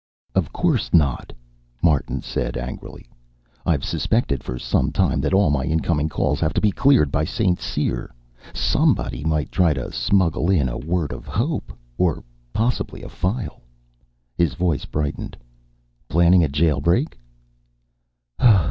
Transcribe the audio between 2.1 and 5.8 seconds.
said, angrily. "I've suspected for some time that all my